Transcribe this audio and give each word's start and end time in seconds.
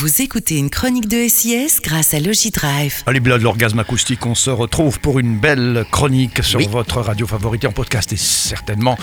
Vous 0.00 0.22
écoutez 0.22 0.56
une 0.56 0.70
chronique 0.70 1.08
de 1.08 1.28
SIS 1.28 1.78
grâce 1.82 2.14
à 2.14 2.20
Logidrive. 2.20 3.02
Allez, 3.04 3.20
de 3.20 3.28
l'orgasme 3.34 3.80
acoustique, 3.80 4.24
on 4.24 4.34
se 4.34 4.48
retrouve 4.48 4.98
pour 4.98 5.18
une 5.18 5.36
belle 5.36 5.84
chronique 5.90 6.42
sur 6.42 6.58
votre 6.70 7.02
radio 7.02 7.26
favorite 7.26 7.66
en 7.66 7.72
podcast. 7.72 8.10
Et 8.14 8.16
certainement, 8.16 8.96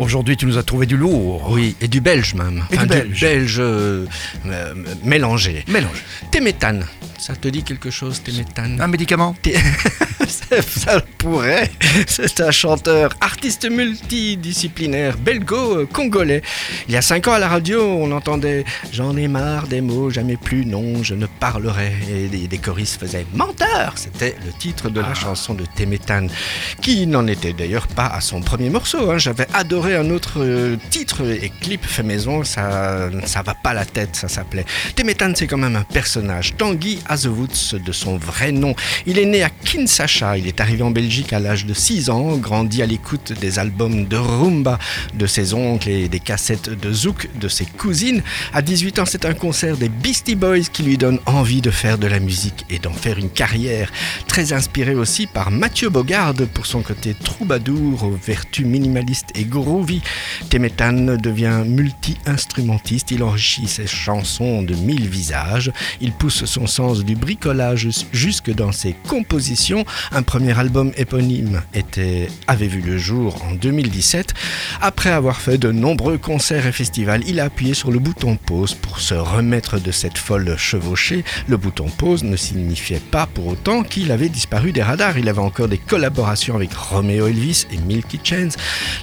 aujourd'hui, 0.00 0.36
tu 0.36 0.46
nous 0.46 0.58
as 0.58 0.64
trouvé 0.64 0.86
du 0.86 0.96
lourd. 0.96 1.48
Oui, 1.52 1.76
et 1.80 1.86
du 1.86 2.00
belge 2.00 2.34
même. 2.34 2.64
Et 2.72 2.78
du 2.78 2.86
belge. 3.20 3.56
euh, 3.60 4.06
euh, 4.46 4.74
mélangé. 5.04 5.64
Mélange. 5.68 6.02
Téméthane. 6.32 6.84
Ça 7.16 7.36
te 7.36 7.46
dit 7.46 7.62
quelque 7.62 7.90
chose, 7.90 8.20
Téméthane? 8.20 8.80
Un 8.80 8.88
médicament? 8.88 9.36
Té- 9.40 9.54
ça, 10.66 11.00
pourrait. 11.18 11.70
C'est 12.06 12.40
un 12.40 12.50
chanteur, 12.50 13.14
artiste 13.20 13.68
multidisciplinaire, 13.70 15.16
belgo-congolais. 15.18 16.42
Il 16.88 16.94
y 16.94 16.96
a 16.96 17.02
cinq 17.02 17.28
ans 17.28 17.32
à 17.32 17.38
la 17.38 17.48
radio, 17.48 17.82
on 17.82 18.10
entendait 18.12 18.64
J'en 18.92 19.16
ai 19.16 19.28
marre 19.28 19.66
des 19.66 19.80
mots, 19.80 20.10
jamais 20.10 20.36
plus, 20.36 20.64
non, 20.66 21.02
je 21.02 21.14
ne 21.14 21.26
parlerai. 21.26 21.92
Et 22.10 22.28
des, 22.28 22.46
des 22.48 22.58
choristes 22.58 23.00
faisaient 23.00 23.26
Menteur 23.34 23.94
C'était 23.96 24.36
le 24.44 24.52
titre 24.58 24.90
de 24.90 25.00
la 25.00 25.14
chanson 25.14 25.54
de 25.54 25.64
Téméthane, 25.76 26.30
qui 26.80 27.06
n'en 27.06 27.26
était 27.26 27.52
d'ailleurs 27.52 27.86
pas 27.86 28.06
à 28.06 28.20
son 28.20 28.40
premier 28.40 28.70
morceau. 28.70 29.10
hein. 29.10 29.18
J'avais 29.18 29.46
adoré 29.54 29.96
un 29.96 30.10
autre 30.10 30.38
euh, 30.38 30.76
titre 30.90 31.22
et 31.30 31.50
clip 31.60 31.84
fait 31.84 32.02
maison, 32.02 32.44
ça, 32.44 33.08
ça 33.24 33.42
va 33.42 33.54
pas 33.54 33.74
la 33.74 33.84
tête, 33.84 34.16
ça 34.16 34.28
s'appelait. 34.28 34.64
Téméthane, 34.96 35.36
c'est 35.36 35.46
quand 35.46 35.58
même 35.58 35.76
un 35.76 35.82
personnage. 35.84 36.54
Tanguy 36.56 36.98
Azewoods, 37.08 37.78
de 37.84 37.92
son 37.92 38.16
vrai 38.16 38.52
nom. 38.52 38.74
Il 39.06 39.18
est 39.18 39.26
né 39.26 39.42
à 39.42 39.50
Kinshasa. 39.50 40.38
Il 40.40 40.46
est 40.46 40.62
arrivé 40.62 40.82
en 40.82 40.90
Belgique 40.90 41.34
à 41.34 41.38
l'âge 41.38 41.66
de 41.66 41.74
6 41.74 42.08
ans, 42.08 42.38
grandi 42.38 42.80
à 42.80 42.86
l'écoute 42.86 43.34
des 43.42 43.58
albums 43.58 44.06
de 44.06 44.16
rumba 44.16 44.78
de 45.12 45.26
ses 45.26 45.52
oncles 45.52 45.90
et 45.90 46.08
des 46.08 46.18
cassettes 46.18 46.70
de 46.70 46.92
zouk 46.94 47.28
de 47.38 47.46
ses 47.46 47.66
cousines. 47.66 48.22
À 48.54 48.62
18 48.62 49.00
ans, 49.00 49.04
c'est 49.04 49.26
un 49.26 49.34
concert 49.34 49.76
des 49.76 49.90
Beastie 49.90 50.36
Boys 50.36 50.70
qui 50.72 50.82
lui 50.82 50.96
donne 50.96 51.18
envie 51.26 51.60
de 51.60 51.70
faire 51.70 51.98
de 51.98 52.06
la 52.06 52.20
musique 52.20 52.64
et 52.70 52.78
d'en 52.78 52.94
faire 52.94 53.18
une 53.18 53.28
carrière. 53.28 53.92
Très 54.28 54.54
inspiré 54.54 54.94
aussi 54.94 55.26
par 55.26 55.50
Mathieu 55.50 55.90
Bogarde 55.90 56.46
pour 56.46 56.64
son 56.64 56.80
côté 56.80 57.12
troubadour 57.12 58.04
aux 58.04 58.18
vertus 58.24 58.64
minimalistes 58.64 59.32
et 59.34 59.44
groovy. 59.44 60.00
Téméthane 60.48 61.18
devient 61.18 61.64
multi-instrumentiste. 61.66 63.10
Il 63.10 63.24
enrichit 63.24 63.68
ses 63.68 63.86
chansons 63.86 64.62
de 64.62 64.74
mille 64.74 65.06
visages. 65.06 65.70
Il 66.00 66.12
pousse 66.12 66.46
son 66.46 66.66
sens 66.66 67.04
du 67.04 67.14
bricolage 67.14 67.88
jusque 68.12 68.50
dans 68.54 68.72
ses 68.72 68.94
compositions. 69.06 69.84
Premier 70.30 70.56
album 70.56 70.92
éponyme 70.96 71.60
était, 71.74 72.28
avait 72.46 72.68
vu 72.68 72.82
le 72.82 72.96
jour 72.98 73.44
en 73.44 73.52
2017. 73.54 74.32
Après 74.80 75.10
avoir 75.10 75.40
fait 75.40 75.58
de 75.58 75.72
nombreux 75.72 76.18
concerts 76.18 76.68
et 76.68 76.72
festivals, 76.72 77.22
il 77.26 77.40
a 77.40 77.46
appuyé 77.46 77.74
sur 77.74 77.90
le 77.90 77.98
bouton 77.98 78.36
pause 78.36 78.74
pour 78.74 79.00
se 79.00 79.14
remettre 79.14 79.80
de 79.80 79.90
cette 79.90 80.18
folle 80.18 80.54
chevauchée. 80.56 81.24
Le 81.48 81.56
bouton 81.56 81.88
pause 81.88 82.22
ne 82.22 82.36
signifiait 82.36 83.00
pas 83.00 83.26
pour 83.26 83.48
autant 83.48 83.82
qu'il 83.82 84.12
avait 84.12 84.28
disparu 84.28 84.70
des 84.70 84.84
radars. 84.84 85.18
Il 85.18 85.28
avait 85.28 85.40
encore 85.40 85.66
des 85.66 85.78
collaborations 85.78 86.54
avec 86.54 86.72
Romeo 86.74 87.26
Elvis 87.26 87.66
et 87.72 87.78
Milky 87.78 88.20
Chance. 88.22 88.56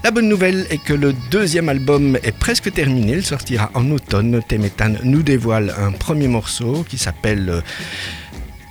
La 0.05 0.11
bonne 0.11 0.29
nouvelle 0.29 0.65
est 0.69 0.81
que 0.81 0.93
le 0.93 1.11
deuxième 1.29 1.67
album 1.67 2.17
est 2.23 2.31
presque 2.31 2.71
terminé. 2.71 3.15
Il 3.15 3.25
sortira 3.25 3.69
en 3.73 3.91
automne. 3.91 4.41
Téméthane 4.47 4.99
nous 5.03 5.23
dévoile 5.23 5.75
un 5.77 5.91
premier 5.91 6.29
morceau 6.29 6.85
qui 6.87 6.97
s'appelle 6.97 7.63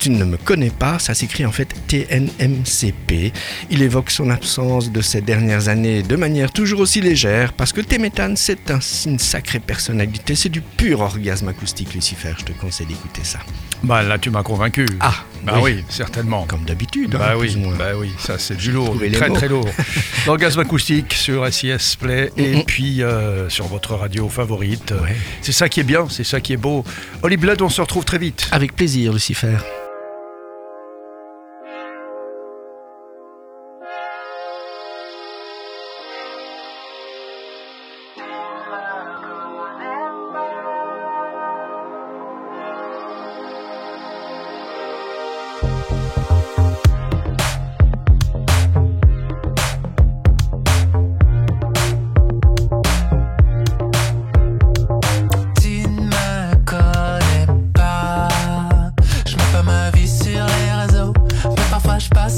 tu 0.07 0.13
ne 0.13 0.25
me 0.25 0.37
connais 0.37 0.71
pas, 0.71 1.01
ça 1.01 1.15
s'écrit 1.15 1.45
en 1.45 1.51
fait 1.51 1.75
TNMCP. 1.89 3.33
Il 3.71 3.83
évoque 3.83 4.11
son 4.13 4.31
absence 4.31 4.93
de 4.93 5.01
ces 5.01 5.21
dernières 5.21 5.67
années 5.69 6.03
de 6.05 6.15
manière 6.15 6.53
toujours 6.53 6.79
aussi 6.79 7.01
légère, 7.01 7.53
parce 7.55 7.73
que 7.73 7.81
Téméthane, 7.81 8.37
c'est 8.37 8.71
un- 8.71 8.79
une 9.07 9.19
sacrée 9.19 9.59
personnalité, 9.59 10.37
c'est 10.37 10.49
du 10.49 10.61
pur 10.61 11.01
orgasme 11.01 11.49
acoustique, 11.49 11.93
Lucifer, 11.93 12.35
je 12.39 12.45
te 12.45 12.53
conseille 12.53 12.87
d'écouter 12.87 13.23
ça. 13.25 13.41
Bah 13.83 14.05
là, 14.05 14.17
tu 14.17 14.31
m'as 14.31 14.45
convaincu. 14.45 14.87
Ah, 15.01 15.13
bah 15.45 15.55
oui, 15.61 15.73
oui. 15.79 15.85
certainement. 15.89 16.45
Comme 16.47 16.65
d'habitude, 16.65 17.17
hein, 17.17 17.19
Bah 17.19 17.35
oui, 17.37 17.49
plus 17.49 17.57
ou 17.57 17.61
moins. 17.61 17.75
bah 17.77 17.91
oui, 17.99 18.11
ça 18.19 18.39
c'est 18.39 18.57
du 18.57 18.71
lourd, 18.71 18.95
du 18.95 19.11
très 19.11 19.29
mots. 19.29 19.35
très 19.35 19.49
lourd. 19.49 19.69
L'orgasme 20.29 20.61
acoustique 20.61 21.15
sur 21.15 21.45
SIS 21.53 21.97
Play 21.99 22.31
et 22.37 22.57
Mhm. 22.59 22.63
puis 22.65 23.03
euh, 23.03 23.49
sur 23.49 23.67
votre 23.67 23.95
radio 23.97 24.29
favorite. 24.29 24.93
Ouais. 25.03 25.17
C'est 25.43 25.51
ça 25.53 25.69
qui 25.69 25.81
est 25.81 25.85
bien, 25.85 26.07
c'est 26.09 26.25
ça 26.25 26.41
qui 26.41 26.53
est 26.53 26.57
beau. 26.57 26.85
Holly 27.25 27.37
Blood, 27.37 27.61
on 27.61 27.69
se 27.69 27.81
retrouve 27.81 28.05
très 28.05 28.19
vite. 28.19 28.47
Avec 28.53 28.75
plaisir, 28.77 29.13
Lucifer. 29.13 29.57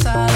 outside 0.07 0.28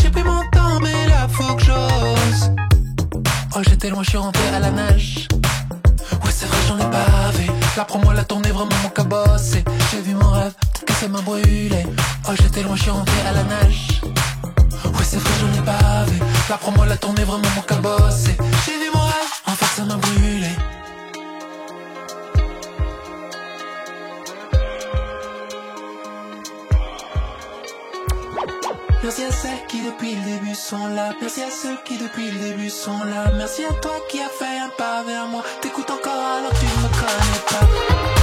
J'ai 0.00 0.10
pris 0.10 0.22
mon 0.22 0.42
temps, 0.50 0.80
mais 0.80 1.06
là 1.08 1.26
faut 1.28 1.54
que 1.54 1.64
j'ose. 1.64 2.50
Oh, 3.56 3.60
j'étais 3.68 3.90
loin, 3.90 4.02
je 4.02 4.10
suis 4.10 4.18
rentré 4.18 4.46
à 4.54 4.60
la 4.60 4.70
nage. 4.70 5.28
Ouais, 6.24 6.30
c'est 6.30 6.46
vrai, 6.46 6.58
j'en 6.68 6.78
ai 6.78 6.90
bavé. 6.90 7.50
La 7.76 7.84
promo, 7.84 8.12
la 8.12 8.24
tournée, 8.24 8.50
vraiment 8.50 8.76
mon 8.82 8.90
cabossé. 8.90 9.64
J'ai 9.90 10.00
vu 10.00 10.14
mon 10.14 10.30
rêve, 10.30 10.52
peut-être 10.60 10.84
que 10.84 10.92
ça 10.94 11.08
m'a 11.08 11.20
brûlé. 11.20 11.86
Oh, 12.28 12.32
j'étais 12.40 12.62
loin, 12.62 12.76
je 12.76 12.82
suis 12.82 12.90
rentré 12.90 13.20
à 13.28 13.32
la 13.32 13.44
nage. 13.44 14.00
Ouais, 14.84 15.04
c'est 15.04 15.18
vrai, 15.18 15.30
j'en 15.40 15.62
ai 15.62 15.64
bavé. 15.64 16.18
La 16.48 16.56
promo, 16.56 16.84
la 16.84 16.96
tournée, 16.96 17.24
vraiment 17.24 17.48
mon 17.54 17.62
cabossé. 17.62 18.36
J'ai 18.64 18.78
vu 18.78 18.90
mon 18.94 19.00
rêve, 19.00 19.12
qui 29.66 29.82
depuis 29.82 30.14
le 30.14 30.22
début 30.22 30.54
sont 30.54 30.86
là. 30.88 31.12
Merci 31.20 31.42
à 31.42 31.50
ceux 31.50 31.76
qui 31.84 31.96
depuis 31.98 32.30
le 32.30 32.38
début 32.38 32.70
sont 32.70 33.04
là. 33.04 33.30
Merci 33.36 33.64
à 33.64 33.72
toi 33.74 33.92
qui 34.08 34.20
as 34.20 34.28
fait 34.28 34.58
un 34.58 34.70
pas 34.76 35.02
vers 35.02 35.26
moi. 35.26 35.42
T'écoutes 35.60 35.90
encore 35.90 36.12
alors 36.12 36.52
tu 36.58 36.66
ne 36.66 36.82
me 36.82 36.88
connais 36.88 37.44
pas. 37.48 38.17